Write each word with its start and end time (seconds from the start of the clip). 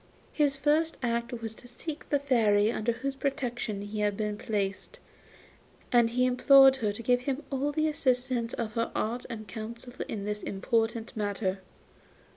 His 0.33 0.57
first 0.57 0.97
act 1.03 1.31
was 1.43 1.53
to 1.53 1.67
seek 1.67 2.09
the 2.09 2.17
Fairy 2.17 2.71
under 2.71 2.91
whose 2.91 3.13
protection 3.13 3.83
he 3.83 3.99
had 3.99 4.17
been 4.17 4.35
placed, 4.35 4.97
and 5.91 6.09
he 6.09 6.25
implored 6.25 6.77
her 6.77 6.91
to 6.91 7.03
give 7.03 7.21
him 7.21 7.43
all 7.51 7.71
the 7.71 7.87
assistance 7.87 8.53
of 8.55 8.73
her 8.73 8.91
art 8.95 9.27
and 9.29 9.47
counsel 9.47 9.93
in 10.07 10.25
this 10.25 10.41
important 10.41 11.15
matter. 11.15 11.59